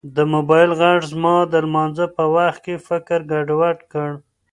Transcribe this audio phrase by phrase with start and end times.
[0.15, 4.09] د موبایل غږ زما د لمانځه په وخت کې فکر ګډوډ کړ.